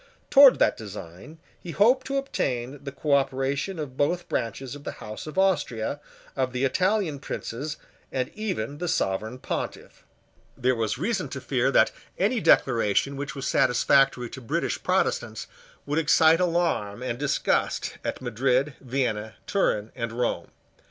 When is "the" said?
2.83-2.91, 4.83-4.93, 6.53-6.63, 8.79-8.87